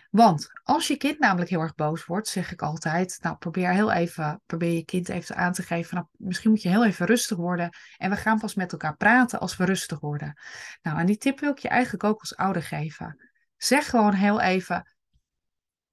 Want 0.10 0.48
als 0.64 0.88
je 0.88 0.98
kind 0.98 1.20
namelijk 1.20 1.50
heel 1.50 1.60
erg 1.60 1.76
boos 1.76 2.06
wordt, 2.06 2.28
zeg 2.28 2.52
ik 2.52 2.62
altijd, 2.62 3.18
nou 3.22 3.38
probeer 3.38 3.70
heel 3.70 3.92
even, 3.92 4.42
probeer 4.46 4.72
je 4.72 4.86
kind 4.86 5.10
even 5.10 5.36
aan 5.36 5.54
te 5.54 5.64
geven, 5.64 5.96
nou, 5.96 6.08
misschien 6.12 6.50
moet 6.50 6.62
je 6.62 6.70
heel 6.70 6.86
even 6.86 7.06
rustig 7.06 7.38
worden 7.38 7.70
en 7.98 8.10
we 8.10 8.16
gaan 8.16 8.40
pas 8.40 8.56
met 8.56 8.72
elkaar 8.72 8.96
praten 8.96 9.40
als 9.40 9.58
we 9.58 9.66
rustig 9.66 10.00
worden. 10.00 10.40
Nou, 10.82 11.00
en 11.00 11.06
die 11.06 11.18
tip 11.18 11.40
wil 11.40 11.52
ik 11.52 11.58
je 11.58 11.68
eigenlijk 11.68 12.04
ook 12.04 12.20
als 12.20 12.36
ouder 12.36 12.64
geven. 12.64 13.30
Zeg 13.58 13.90
gewoon 13.90 14.14
heel 14.14 14.42
even, 14.42 14.96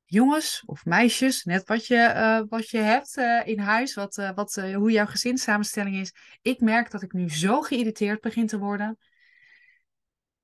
jongens 0.04 0.62
of 0.66 0.84
meisjes, 0.84 1.44
net 1.44 1.68
wat 1.68 1.86
je, 1.86 2.12
uh, 2.16 2.48
wat 2.48 2.68
je 2.68 2.78
hebt 2.78 3.16
uh, 3.16 3.46
in 3.46 3.58
huis, 3.58 3.94
wat, 3.94 4.16
uh, 4.16 4.30
wat, 4.34 4.54
hoe 4.54 4.90
jouw 4.90 5.06
gezinssamenstelling 5.06 5.96
is. 5.96 6.14
Ik 6.42 6.60
merk 6.60 6.90
dat 6.90 7.02
ik 7.02 7.12
nu 7.12 7.30
zo 7.30 7.60
geïrriteerd 7.60 8.20
begin 8.20 8.46
te 8.46 8.58
worden 8.58 8.98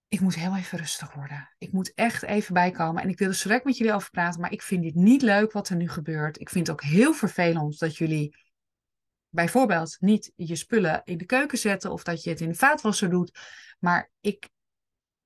ik 0.09 0.21
moet 0.21 0.35
heel 0.35 0.57
even 0.57 0.79
rustig 0.79 1.15
worden. 1.15 1.49
Ik 1.59 1.73
moet 1.73 1.95
echt 1.95 2.23
even 2.23 2.55
bijkomen. 2.55 3.03
En 3.03 3.09
ik 3.09 3.19
wil 3.19 3.29
er 3.29 3.41
direct 3.43 3.65
met 3.65 3.77
jullie 3.77 3.95
over 3.95 4.11
praten, 4.11 4.41
maar 4.41 4.53
ik 4.53 4.63
vind 4.63 4.83
dit 4.83 4.95
niet 4.95 5.23
leuk 5.23 5.53
wat 5.53 5.69
er 5.69 5.77
nu 5.77 5.89
gebeurt. 5.89 6.41
Ik 6.41 6.51
vind 6.51 6.67
het 6.67 6.77
ook 6.77 6.91
heel 6.91 7.15
vervelend 7.15 7.79
dat 7.79 7.97
jullie 7.97 8.37
bijvoorbeeld 9.29 9.97
niet 10.01 10.33
je 10.37 10.57
spullen 10.57 11.01
in 11.05 11.19
de 11.19 11.25
keuken 11.25 11.59
zetten 11.59 11.93
of 11.93 12.03
dat 12.03 12.23
je 12.23 12.31
het 12.31 12.41
in 12.41 12.49
de 12.49 12.55
vaatwasser 12.55 13.11
doet. 13.11 13.39
Maar 13.79 14.11
ik, 14.21 14.49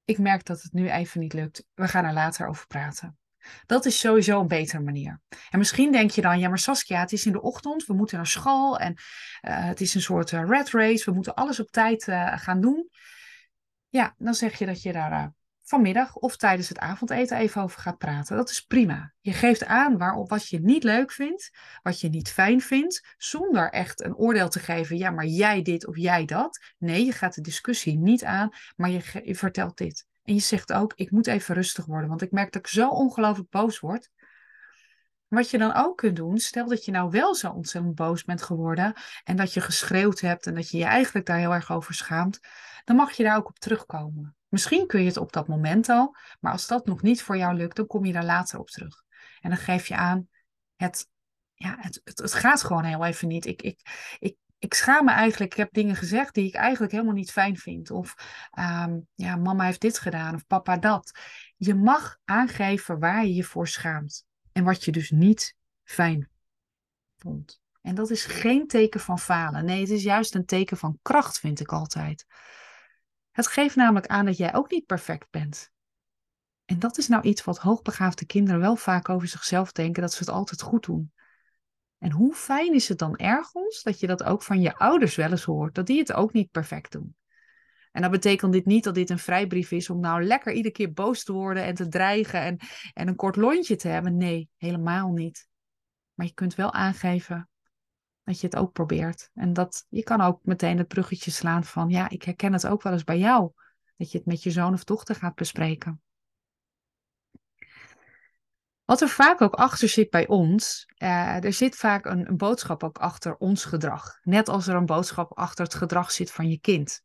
ik 0.04 0.18
merk 0.18 0.44
dat 0.44 0.62
het 0.62 0.72
nu 0.72 0.90
even 0.90 1.20
niet 1.20 1.32
lukt. 1.32 1.64
We 1.74 1.88
gaan 1.88 2.04
er 2.04 2.12
later 2.12 2.46
over 2.46 2.66
praten. 2.66 3.16
Dat 3.66 3.84
is 3.84 3.98
sowieso 3.98 4.40
een 4.40 4.48
betere 4.48 4.82
manier. 4.82 5.20
En 5.50 5.58
misschien 5.58 5.92
denk 5.92 6.10
je 6.10 6.20
dan, 6.20 6.38
ja 6.38 6.48
maar 6.48 6.58
Saskia, 6.58 7.00
het 7.00 7.12
is 7.12 7.26
in 7.26 7.32
de 7.32 7.42
ochtend, 7.42 7.86
we 7.86 7.94
moeten 7.94 8.16
naar 8.16 8.26
school 8.26 8.78
en 8.78 8.92
uh, 8.92 9.64
het 9.64 9.80
is 9.80 9.94
een 9.94 10.00
soort 10.00 10.30
uh, 10.30 10.48
red 10.48 10.70
race, 10.70 11.04
we 11.04 11.12
moeten 11.12 11.34
alles 11.34 11.60
op 11.60 11.70
tijd 11.70 12.06
uh, 12.06 12.38
gaan 12.38 12.60
doen. 12.60 12.88
Ja, 13.92 14.14
dan 14.18 14.34
zeg 14.34 14.58
je 14.58 14.66
dat 14.66 14.82
je 14.82 14.92
daar 14.92 15.12
uh, 15.12 15.26
vanmiddag 15.62 16.16
of 16.16 16.36
tijdens 16.36 16.68
het 16.68 16.78
avondeten 16.78 17.36
even 17.36 17.62
over 17.62 17.80
gaat 17.80 17.98
praten. 17.98 18.36
Dat 18.36 18.50
is 18.50 18.60
prima. 18.60 19.12
Je 19.20 19.32
geeft 19.32 19.64
aan 19.64 19.98
waarop 19.98 20.28
wat 20.28 20.48
je 20.48 20.60
niet 20.60 20.84
leuk 20.84 21.12
vindt, 21.12 21.50
wat 21.82 22.00
je 22.00 22.08
niet 22.08 22.30
fijn 22.30 22.60
vindt, 22.60 23.14
zonder 23.16 23.70
echt 23.70 24.04
een 24.04 24.16
oordeel 24.16 24.48
te 24.48 24.58
geven, 24.58 24.96
ja, 24.96 25.10
maar 25.10 25.24
jij 25.24 25.62
dit 25.62 25.86
of 25.86 25.96
jij 25.96 26.24
dat. 26.24 26.60
Nee, 26.78 27.04
je 27.04 27.12
gaat 27.12 27.34
de 27.34 27.40
discussie 27.40 27.98
niet 27.98 28.24
aan, 28.24 28.50
maar 28.76 28.90
je, 28.90 29.20
je 29.24 29.34
vertelt 29.34 29.76
dit. 29.76 30.06
En 30.22 30.34
je 30.34 30.40
zegt 30.40 30.72
ook, 30.72 30.92
ik 30.96 31.10
moet 31.10 31.26
even 31.26 31.54
rustig 31.54 31.86
worden, 31.86 32.08
want 32.08 32.22
ik 32.22 32.30
merk 32.30 32.52
dat 32.52 32.62
ik 32.62 32.68
zo 32.68 32.88
ongelooflijk 32.88 33.50
boos 33.50 33.80
word. 33.80 34.10
Wat 35.32 35.50
je 35.50 35.58
dan 35.58 35.74
ook 35.74 35.96
kunt 35.96 36.16
doen, 36.16 36.38
stel 36.38 36.68
dat 36.68 36.84
je 36.84 36.90
nou 36.90 37.10
wel 37.10 37.34
zo 37.34 37.50
ontzettend 37.50 37.94
boos 37.94 38.24
bent 38.24 38.42
geworden 38.42 38.94
en 39.24 39.36
dat 39.36 39.52
je 39.52 39.60
geschreeuwd 39.60 40.20
hebt 40.20 40.46
en 40.46 40.54
dat 40.54 40.70
je 40.70 40.78
je 40.78 40.84
eigenlijk 40.84 41.26
daar 41.26 41.38
heel 41.38 41.54
erg 41.54 41.72
over 41.72 41.94
schaamt, 41.94 42.40
dan 42.84 42.96
mag 42.96 43.12
je 43.12 43.22
daar 43.22 43.36
ook 43.36 43.48
op 43.48 43.58
terugkomen. 43.58 44.36
Misschien 44.48 44.86
kun 44.86 45.00
je 45.00 45.06
het 45.06 45.16
op 45.16 45.32
dat 45.32 45.48
moment 45.48 45.88
al, 45.88 46.16
maar 46.40 46.52
als 46.52 46.66
dat 46.66 46.86
nog 46.86 47.02
niet 47.02 47.22
voor 47.22 47.36
jou 47.36 47.54
lukt, 47.54 47.76
dan 47.76 47.86
kom 47.86 48.04
je 48.04 48.12
daar 48.12 48.24
later 48.24 48.58
op 48.58 48.68
terug. 48.68 49.02
En 49.40 49.50
dan 49.50 49.58
geef 49.58 49.86
je 49.86 49.96
aan, 49.96 50.28
het, 50.76 51.08
ja, 51.54 51.76
het, 51.78 52.00
het, 52.04 52.18
het 52.18 52.34
gaat 52.34 52.62
gewoon 52.62 52.84
heel 52.84 53.04
even 53.04 53.28
niet. 53.28 53.46
Ik, 53.46 53.62
ik, 53.62 53.80
ik, 54.18 54.36
ik 54.58 54.74
schaam 54.74 55.04
me 55.04 55.10
eigenlijk, 55.10 55.52
ik 55.52 55.58
heb 55.58 55.72
dingen 55.72 55.96
gezegd 55.96 56.34
die 56.34 56.46
ik 56.46 56.54
eigenlijk 56.54 56.92
helemaal 56.92 57.14
niet 57.14 57.32
fijn 57.32 57.56
vind. 57.56 57.90
Of 57.90 58.14
ehm, 58.50 58.98
ja, 59.14 59.36
mama 59.36 59.64
heeft 59.64 59.80
dit 59.80 59.98
gedaan 59.98 60.34
of 60.34 60.46
papa 60.46 60.76
dat. 60.76 61.18
Je 61.56 61.74
mag 61.74 62.18
aangeven 62.24 62.98
waar 62.98 63.24
je 63.24 63.34
je 63.34 63.44
voor 63.44 63.68
schaamt. 63.68 64.30
En 64.52 64.64
wat 64.64 64.84
je 64.84 64.92
dus 64.92 65.10
niet 65.10 65.56
fijn 65.84 66.28
vond. 67.16 67.60
En 67.80 67.94
dat 67.94 68.10
is 68.10 68.24
geen 68.24 68.66
teken 68.66 69.00
van 69.00 69.18
falen. 69.18 69.64
Nee, 69.64 69.80
het 69.80 69.90
is 69.90 70.02
juist 70.02 70.34
een 70.34 70.44
teken 70.44 70.76
van 70.76 70.98
kracht, 71.02 71.38
vind 71.38 71.60
ik 71.60 71.72
altijd. 71.72 72.26
Het 73.30 73.46
geeft 73.46 73.76
namelijk 73.76 74.06
aan 74.06 74.24
dat 74.24 74.36
jij 74.36 74.54
ook 74.54 74.70
niet 74.70 74.86
perfect 74.86 75.30
bent. 75.30 75.70
En 76.64 76.78
dat 76.78 76.98
is 76.98 77.08
nou 77.08 77.22
iets 77.22 77.44
wat 77.44 77.58
hoogbegaafde 77.58 78.26
kinderen 78.26 78.60
wel 78.60 78.76
vaak 78.76 79.08
over 79.08 79.28
zichzelf 79.28 79.72
denken, 79.72 80.02
dat 80.02 80.12
ze 80.12 80.18
het 80.18 80.28
altijd 80.28 80.62
goed 80.62 80.84
doen. 80.84 81.12
En 81.98 82.10
hoe 82.10 82.34
fijn 82.34 82.74
is 82.74 82.88
het 82.88 82.98
dan 82.98 83.16
ergens 83.16 83.82
dat 83.82 84.00
je 84.00 84.06
dat 84.06 84.22
ook 84.22 84.42
van 84.42 84.60
je 84.60 84.76
ouders 84.76 85.14
wel 85.14 85.30
eens 85.30 85.44
hoort, 85.44 85.74
dat 85.74 85.86
die 85.86 85.98
het 85.98 86.12
ook 86.12 86.32
niet 86.32 86.50
perfect 86.50 86.92
doen. 86.92 87.16
En 87.92 88.02
dat 88.02 88.10
betekent 88.10 88.52
dit 88.52 88.66
niet 88.66 88.84
dat 88.84 88.94
dit 88.94 89.10
een 89.10 89.18
vrijbrief 89.18 89.70
is 89.70 89.90
om 89.90 90.00
nou 90.00 90.24
lekker 90.24 90.52
iedere 90.52 90.74
keer 90.74 90.92
boos 90.92 91.24
te 91.24 91.32
worden 91.32 91.64
en 91.64 91.74
te 91.74 91.88
dreigen 91.88 92.40
en, 92.40 92.58
en 92.92 93.08
een 93.08 93.16
kort 93.16 93.36
lontje 93.36 93.76
te 93.76 93.88
hebben. 93.88 94.16
Nee, 94.16 94.48
helemaal 94.56 95.12
niet. 95.12 95.48
Maar 96.14 96.26
je 96.26 96.34
kunt 96.34 96.54
wel 96.54 96.72
aangeven 96.72 97.48
dat 98.24 98.40
je 98.40 98.46
het 98.46 98.56
ook 98.56 98.72
probeert. 98.72 99.30
En 99.34 99.52
dat 99.52 99.86
je 99.88 100.02
kan 100.02 100.20
ook 100.20 100.40
meteen 100.42 100.78
het 100.78 100.88
bruggetje 100.88 101.30
slaan 101.30 101.64
van 101.64 101.88
ja, 101.88 102.08
ik 102.08 102.22
herken 102.22 102.52
het 102.52 102.66
ook 102.66 102.82
wel 102.82 102.92
eens 102.92 103.04
bij 103.04 103.18
jou. 103.18 103.50
Dat 103.96 104.12
je 104.12 104.18
het 104.18 104.26
met 104.26 104.42
je 104.42 104.50
zoon 104.50 104.72
of 104.72 104.84
dochter 104.84 105.14
gaat 105.14 105.34
bespreken. 105.34 106.02
Wat 108.92 109.00
er 109.00 109.08
vaak 109.08 109.40
ook 109.40 109.54
achter 109.54 109.88
zit 109.88 110.10
bij 110.10 110.26
ons, 110.26 110.86
uh, 110.98 111.44
er 111.44 111.52
zit 111.52 111.76
vaak 111.76 112.04
een, 112.04 112.36
boodschap 112.36 112.84
ook 112.84 112.98
achter 112.98 113.36
ons 113.36 113.64
gedrag. 113.64 114.18
Net 114.22 114.48
als 114.48 114.66
er 114.66 114.74
een 114.74 114.86
boodschap 114.86 115.38
achter 115.38 115.64
het 115.64 115.74
gedrag 115.74 116.10
zit 116.10 116.30
van 116.30 116.48
je 116.48 116.58
kind. 116.58 117.04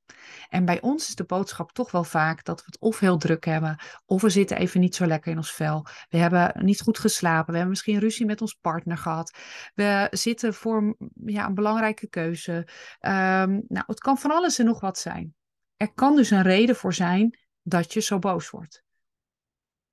En 0.50 0.66
bij 0.66 0.82
ons 0.82 1.08
is 1.08 1.16
de 1.16 1.24
boodschap 1.24 1.72
toch 1.72 1.92
wel 1.92 2.04
vaak 2.04 2.44
dat 2.44 2.60
we 2.60 2.66
het 2.66 2.80
of 2.80 3.00
heel 3.00 3.18
druk 3.18 3.46
hebben, 3.46 3.80
of 4.06 4.22
we 4.22 4.30
zitten 4.30 4.58
even 4.58 4.80
niet 4.80 4.96
zo 4.96 5.06
lekker 5.06 5.32
in 5.32 5.38
ons 5.38 5.52
vel. 5.52 5.86
We 6.10 6.18
hebben 6.18 6.66
niet 6.66 6.82
goed 6.82 7.00
geslapen, 7.00 7.46
we 7.46 7.52
hebben 7.52 7.70
misschien 7.70 8.00
ruzie 8.00 8.26
met 8.26 8.42
ons 8.42 8.54
partner 8.54 8.98
gehad. 8.98 9.38
We 9.74 10.08
zitten 10.12 10.54
voor 10.54 10.96
ja, 11.26 11.46
een 11.46 11.54
belangrijke 11.54 12.08
keuze. 12.08 12.52
Um, 12.54 13.64
nou, 13.68 13.84
het 13.86 14.00
kan 14.00 14.18
van 14.18 14.32
alles 14.32 14.60
en 14.60 14.66
nog 14.66 14.80
wat 14.80 14.98
zijn. 14.98 15.36
Er 15.76 15.94
kan 15.94 16.16
dus 16.16 16.30
een 16.30 16.44
reden 16.44 16.76
voor 16.76 16.94
zijn 16.94 17.40
dat 17.62 17.94
je 17.94 18.02
zo 18.02 18.20
boos 18.20 18.50
wordt. 18.50 18.84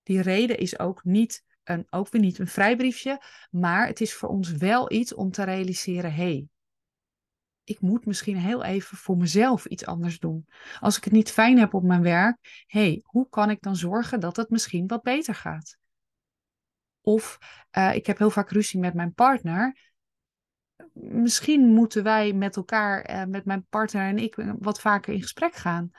Die 0.03 0.23
reden 0.23 0.59
is 0.59 0.79
ook 0.79 1.05
niet 1.05 1.45
een, 1.65 1.87
ook 1.91 2.09
weer 2.09 2.21
niet 2.21 2.39
een 2.39 2.49
vrijbriefje, 2.49 3.23
maar 3.51 3.87
het 3.87 4.01
is 4.01 4.15
voor 4.15 4.29
ons 4.29 4.51
wel 4.51 4.93
iets 4.93 5.15
om 5.15 5.31
te 5.31 5.43
realiseren: 5.43 6.15
hé, 6.15 6.23
hey, 6.23 6.49
ik 7.65 7.81
moet 7.81 8.07
misschien 8.07 8.37
heel 8.37 8.65
even 8.65 8.97
voor 8.97 9.17
mezelf 9.17 9.67
iets 9.67 9.87
anders 9.87 10.19
doen. 10.19 10.47
Als 10.81 10.97
ik 10.97 11.05
het 11.05 11.13
niet 11.13 11.31
fijn 11.31 11.59
heb 11.59 11.75
op 11.75 11.83
mijn 11.83 12.03
werk, 12.03 12.65
hé, 12.67 12.81
hey, 12.81 13.01
hoe 13.05 13.29
kan 13.29 13.51
ik 13.51 13.63
dan 13.63 13.77
zorgen 13.77 14.21
dat 14.21 14.37
het 14.37 14.51
misschien 14.51 14.87
wat 14.87 15.03
beter 15.03 15.35
gaat? 15.35 15.79
Of 17.01 17.39
uh, 17.79 17.95
ik 17.95 18.07
heb 18.07 18.19
heel 18.19 18.31
vaak 18.31 18.51
ruzie 18.51 18.81
met 18.81 18.95
mijn 18.95 19.15
partner. 19.15 19.93
Misschien 20.93 21.75
moeten 21.75 22.03
wij 22.03 22.33
met 22.33 22.57
elkaar, 22.57 23.11
uh, 23.11 23.25
met 23.25 23.45
mijn 23.45 23.67
partner 23.67 24.09
en 24.09 24.19
ik, 24.19 24.35
wat 24.59 24.81
vaker 24.81 25.15
in 25.15 25.23
gesprek 25.23 25.55
gaan. 25.55 25.91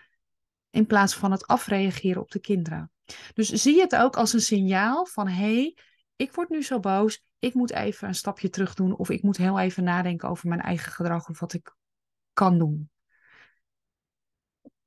In 0.69 0.85
plaats 0.85 1.15
van 1.15 1.31
het 1.31 1.47
afreageren 1.47 2.21
op 2.21 2.31
de 2.31 2.39
kinderen. 2.39 2.91
Dus 3.33 3.49
zie 3.49 3.81
het 3.81 3.95
ook 3.95 4.15
als 4.15 4.33
een 4.33 4.41
signaal 4.41 5.05
van 5.05 5.27
hé, 5.27 5.33
hey, 5.33 5.77
ik 6.15 6.33
word 6.33 6.49
nu 6.49 6.63
zo 6.63 6.79
boos, 6.79 7.23
ik 7.39 7.53
moet 7.53 7.71
even 7.71 8.07
een 8.07 8.15
stapje 8.15 8.49
terug 8.49 8.73
doen 8.73 8.97
of 8.97 9.09
ik 9.09 9.21
moet 9.21 9.37
heel 9.37 9.59
even 9.59 9.83
nadenken 9.83 10.29
over 10.29 10.47
mijn 10.47 10.61
eigen 10.61 10.91
gedrag 10.91 11.29
of 11.29 11.39
wat 11.39 11.53
ik 11.53 11.75
kan 12.33 12.57
doen. 12.57 12.89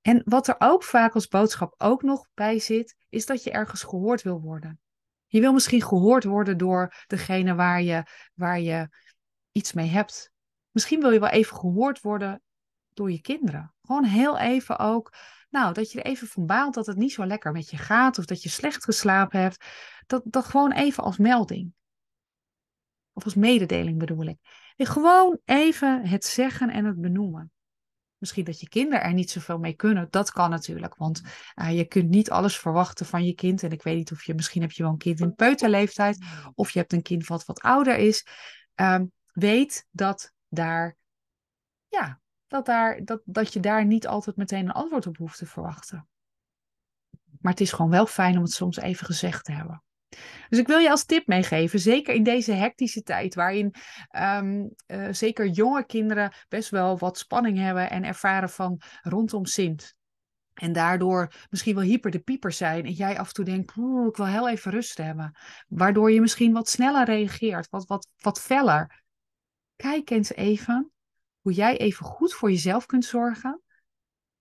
En 0.00 0.22
wat 0.24 0.48
er 0.48 0.56
ook 0.58 0.82
vaak 0.82 1.14
als 1.14 1.28
boodschap 1.28 1.74
ook 1.76 2.02
nog 2.02 2.28
bij 2.34 2.58
zit, 2.58 2.96
is 3.08 3.26
dat 3.26 3.42
je 3.42 3.50
ergens 3.50 3.82
gehoord 3.82 4.22
wil 4.22 4.40
worden. 4.40 4.80
Je 5.26 5.40
wil 5.40 5.52
misschien 5.52 5.82
gehoord 5.82 6.24
worden 6.24 6.58
door 6.58 6.94
degene 7.06 7.54
waar 7.54 7.82
je, 7.82 8.02
waar 8.34 8.60
je 8.60 8.88
iets 9.52 9.72
mee 9.72 9.88
hebt. 9.88 10.32
Misschien 10.70 11.00
wil 11.00 11.10
je 11.10 11.20
wel 11.20 11.28
even 11.28 11.56
gehoord 11.56 12.00
worden 12.00 12.42
door 12.92 13.10
je 13.10 13.20
kinderen. 13.20 13.74
Gewoon 13.88 14.04
heel 14.04 14.38
even 14.38 14.78
ook 14.78 15.12
nou, 15.50 15.74
dat 15.74 15.92
je 15.92 16.02
er 16.02 16.10
even 16.10 16.26
van 16.26 16.46
baalt 16.46 16.74
dat 16.74 16.86
het 16.86 16.96
niet 16.96 17.12
zo 17.12 17.26
lekker 17.26 17.52
met 17.52 17.70
je 17.70 17.76
gaat 17.76 18.18
of 18.18 18.24
dat 18.24 18.42
je 18.42 18.48
slecht 18.48 18.84
geslapen 18.84 19.40
hebt. 19.40 19.64
Dat, 20.06 20.22
dat 20.24 20.44
gewoon 20.44 20.72
even 20.72 21.02
als 21.02 21.16
melding. 21.16 21.72
Of 23.12 23.24
als 23.24 23.34
mededeling 23.34 23.98
bedoel 23.98 24.26
ik. 24.26 24.38
En 24.76 24.86
gewoon 24.86 25.38
even 25.44 26.06
het 26.06 26.24
zeggen 26.24 26.70
en 26.70 26.84
het 26.84 27.00
benoemen. 27.00 27.52
Misschien 28.16 28.44
dat 28.44 28.60
je 28.60 28.68
kinderen 28.68 29.02
er 29.02 29.12
niet 29.12 29.30
zoveel 29.30 29.58
mee 29.58 29.74
kunnen. 29.74 30.06
Dat 30.10 30.30
kan 30.30 30.50
natuurlijk. 30.50 30.96
Want 30.96 31.22
uh, 31.56 31.76
je 31.76 31.84
kunt 31.84 32.08
niet 32.08 32.30
alles 32.30 32.58
verwachten 32.58 33.06
van 33.06 33.24
je 33.24 33.34
kind. 33.34 33.62
En 33.62 33.70
ik 33.70 33.82
weet 33.82 33.96
niet 33.96 34.12
of 34.12 34.24
je, 34.24 34.34
misschien 34.34 34.62
heb 34.62 34.70
je 34.70 34.82
wel 34.82 34.92
een 34.92 34.98
kind 34.98 35.20
in 35.20 35.34
peuterleeftijd. 35.34 36.24
Of 36.54 36.70
je 36.70 36.78
hebt 36.78 36.92
een 36.92 37.02
kind 37.02 37.26
wat 37.26 37.44
wat 37.44 37.60
ouder 37.60 37.96
is. 37.96 38.26
Um, 38.74 39.12
weet 39.32 39.86
dat 39.90 40.32
daar 40.48 40.96
ja, 41.88 42.20
dat, 42.48 42.66
daar, 42.66 43.04
dat, 43.04 43.20
dat 43.24 43.52
je 43.52 43.60
daar 43.60 43.84
niet 43.84 44.06
altijd 44.06 44.36
meteen 44.36 44.64
een 44.64 44.72
antwoord 44.72 45.06
op 45.06 45.16
hoeft 45.16 45.38
te 45.38 45.46
verwachten. 45.46 46.08
Maar 47.40 47.52
het 47.52 47.60
is 47.60 47.72
gewoon 47.72 47.90
wel 47.90 48.06
fijn 48.06 48.36
om 48.36 48.42
het 48.42 48.52
soms 48.52 48.76
even 48.76 49.06
gezegd 49.06 49.44
te 49.44 49.52
hebben. 49.52 49.82
Dus 50.48 50.58
ik 50.58 50.66
wil 50.66 50.78
je 50.78 50.90
als 50.90 51.04
tip 51.04 51.26
meegeven, 51.26 51.78
zeker 51.78 52.14
in 52.14 52.22
deze 52.22 52.52
hectische 52.52 53.02
tijd, 53.02 53.34
waarin 53.34 53.74
um, 54.18 54.74
uh, 54.86 55.08
zeker 55.10 55.46
jonge 55.46 55.86
kinderen 55.86 56.32
best 56.48 56.70
wel 56.70 56.98
wat 56.98 57.18
spanning 57.18 57.58
hebben 57.58 57.90
en 57.90 58.04
ervaren 58.04 58.50
van 58.50 58.80
rondom 59.02 59.44
Sint. 59.44 59.96
En 60.54 60.72
daardoor 60.72 61.32
misschien 61.50 61.74
wel 61.74 61.84
hyper 61.84 62.10
de 62.10 62.18
pieper 62.18 62.52
zijn. 62.52 62.84
En 62.84 62.92
jij 62.92 63.18
af 63.18 63.28
en 63.28 63.34
toe 63.34 63.44
denkt, 63.44 63.70
ik 64.08 64.16
wil 64.16 64.26
heel 64.26 64.48
even 64.48 64.72
rust 64.72 64.98
hebben. 64.98 65.38
Waardoor 65.68 66.12
je 66.12 66.20
misschien 66.20 66.52
wat 66.52 66.68
sneller 66.68 67.04
reageert, 67.04 67.70
wat, 67.70 67.86
wat, 67.86 68.08
wat 68.16 68.40
feller. 68.40 69.02
Kijk 69.76 70.10
eens 70.10 70.32
even 70.32 70.92
hoe 71.48 71.56
jij 71.56 71.76
even 71.76 72.04
goed 72.04 72.34
voor 72.34 72.50
jezelf 72.50 72.86
kunt 72.86 73.04
zorgen 73.04 73.62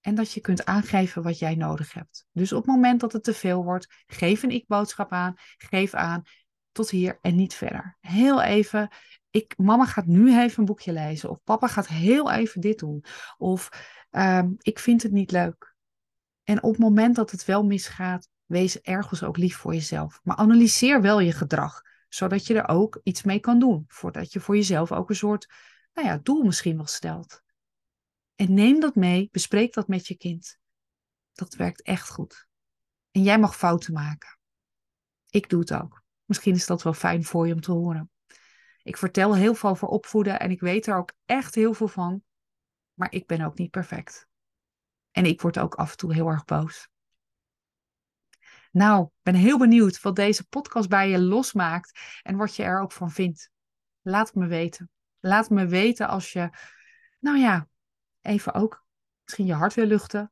en 0.02 0.16
dat 0.16 0.32
je 0.32 0.42
kunt 0.42 0.66
aangeven 0.66 1.24
wat 1.24 1.40
jij 1.40 1.56
nodig 1.56 1.94
hebt. 1.94 2.26
Dus 2.32 2.52
op 2.52 2.66
het 2.66 2.76
moment 2.76 3.00
dat 3.00 3.14
het 3.14 3.24
te 3.24 3.34
veel 3.34 3.64
wordt, 3.64 4.04
geef 4.08 4.44
een 4.44 4.52
ik-boodschap 4.52 5.12
aan, 5.12 5.34
geef 5.58 5.94
aan 5.94 6.24
tot 6.72 6.90
hier 6.90 7.18
en 7.22 7.36
niet 7.36 7.54
verder. 7.54 7.98
Heel 8.00 8.42
even, 8.42 8.90
ik, 9.30 9.58
mama 9.58 9.86
gaat 9.86 10.06
nu 10.06 10.40
even 10.40 10.60
een 10.60 10.66
boekje 10.66 10.94
lezen 10.94 11.30
of 11.30 11.44
papa 11.44 11.68
gaat 11.68 11.88
heel 11.88 12.32
even 12.32 12.62
dit 12.62 12.80
doen 12.80 13.04
of 13.38 13.70
uh, 14.12 14.44
ik 14.58 14.80
vind 14.80 15.04
het 15.04 15.12
niet 15.12 15.32
leuk. 15.32 15.76
En 16.44 16.64
op 16.64 16.72
het 16.72 16.82
moment 16.82 17.16
dat 17.16 17.32
het 17.32 17.46
wel 17.46 17.64
misgaat, 17.64 18.30
wees 18.46 18.82
ergens 18.82 19.24
ook 19.24 19.38
lief 19.38 19.58
voor 19.58 19.74
jezelf. 19.74 20.20
Maar 20.24 20.36
analyseer 20.36 21.02
wel 21.02 21.20
je 21.20 21.32
gedrag, 21.32 21.82
zodat 22.10 22.48
je 22.48 22.54
er 22.54 22.68
ook 22.68 23.00
iets 23.04 23.24
mee 23.24 23.40
kan 23.40 23.60
doen. 23.60 23.86
Voordat 23.88 24.34
je 24.34 24.40
voor 24.40 24.56
jezelf 24.56 24.92
ook 24.92 25.10
een 25.10 25.16
soort 25.16 25.48
nou 25.98 26.10
ja, 26.10 26.18
doel 26.18 26.44
misschien 26.44 26.76
wel 26.76 26.86
stelt. 26.86 27.44
En 28.36 28.54
neem 28.54 28.80
dat 28.80 28.96
mee, 28.96 29.30
bespreek 29.32 29.74
dat 29.74 29.88
met 29.88 30.08
je 30.08 30.18
kind. 30.18 30.60
Dat 31.34 31.56
werkt 31.56 31.82
echt 31.82 32.10
goed. 32.10 32.48
En 33.12 33.24
jij 33.24 33.40
mag 33.40 33.58
fouten 33.58 33.94
maken. 33.94 34.40
Ik 35.30 35.50
doe 35.50 35.60
het 35.60 35.74
ook. 35.74 36.04
Misschien 36.26 36.54
is 36.54 36.66
dat 36.66 36.84
wel 36.84 36.94
fijn 36.94 37.24
voor 37.24 37.48
je 37.48 37.54
om 37.54 37.62
te 37.62 37.72
horen. 37.72 38.12
Ik 38.84 38.98
vertel 38.98 39.36
heel 39.36 39.56
veel 39.56 39.70
over 39.70 39.88
opvoeden 39.88 40.40
en 40.40 40.52
ik 40.52 40.60
weet 40.60 40.88
er 40.88 40.96
ook 40.96 41.14
echt 41.26 41.56
heel 41.56 41.74
veel 41.74 41.88
van. 41.88 42.24
Maar 42.94 43.12
ik 43.12 43.28
ben 43.28 43.42
ook 43.42 43.58
niet 43.58 43.72
perfect. 43.72 44.28
En 45.12 45.26
ik 45.26 45.42
word 45.42 45.60
ook 45.60 45.76
af 45.76 45.92
en 45.92 45.98
toe 45.98 46.14
heel 46.14 46.28
erg 46.28 46.46
boos. 46.46 46.90
Nou, 48.72 49.10
ben 49.22 49.36
heel 49.36 49.58
benieuwd 49.58 50.02
wat 50.02 50.16
deze 50.16 50.48
podcast 50.48 50.90
bij 50.90 51.10
je 51.10 51.20
losmaakt 51.20 52.20
en 52.22 52.36
wat 52.36 52.56
je 52.56 52.64
er 52.64 52.82
ook 52.82 52.92
van 52.92 53.12
vindt. 53.12 53.50
Laat 54.02 54.28
het 54.28 54.36
me 54.36 54.48
weten. 54.48 54.92
Laat 55.28 55.50
me 55.50 55.68
weten 55.68 56.08
als 56.08 56.34
je, 56.34 56.50
nou 57.20 57.38
ja, 57.38 57.68
even 58.22 58.54
ook 58.54 58.86
misschien 59.24 59.46
je 59.46 59.54
hart 59.54 59.74
wil 59.74 59.86
luchten. 59.86 60.32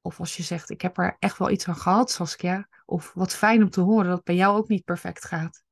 Of 0.00 0.20
als 0.20 0.36
je 0.36 0.42
zegt, 0.42 0.70
ik 0.70 0.80
heb 0.80 0.98
er 0.98 1.16
echt 1.18 1.38
wel 1.38 1.50
iets 1.50 1.68
aan 1.68 1.76
gehad, 1.76 2.10
Saskia. 2.10 2.68
Of 2.84 3.12
wat 3.14 3.34
fijn 3.34 3.62
om 3.62 3.70
te 3.70 3.80
horen 3.80 4.06
dat 4.06 4.16
het 4.16 4.24
bij 4.24 4.34
jou 4.34 4.56
ook 4.56 4.68
niet 4.68 4.84
perfect 4.84 5.24
gaat. 5.24 5.62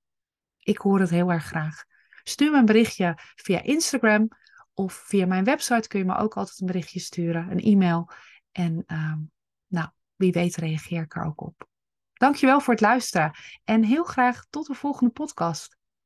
Ik 0.58 0.78
hoor 0.78 1.00
het 1.00 1.10
heel 1.10 1.32
erg 1.32 1.44
graag. 1.44 1.84
Stuur 2.22 2.50
me 2.50 2.58
een 2.58 2.64
berichtje 2.64 3.18
via 3.34 3.62
Instagram 3.62 4.28
of 4.72 4.92
via 4.92 5.26
mijn 5.26 5.44
website 5.44 5.88
kun 5.88 5.98
je 5.98 6.04
me 6.04 6.16
ook 6.16 6.36
altijd 6.36 6.60
een 6.60 6.66
berichtje 6.66 7.00
sturen, 7.00 7.50
een 7.50 7.60
e-mail. 7.60 8.10
En 8.52 8.84
uh, 8.86 9.14
nou, 9.66 9.88
wie 10.14 10.32
weet 10.32 10.56
reageer 10.56 11.02
ik 11.02 11.14
er 11.14 11.24
ook 11.24 11.40
op. 11.40 11.68
Dankjewel 12.12 12.60
voor 12.60 12.72
het 12.72 12.82
luisteren 12.82 13.32
en 13.64 13.82
heel 13.82 14.04
graag 14.04 14.46
tot 14.50 14.66
de 14.66 14.74
volgende 14.74 15.12
podcast. 15.12 15.76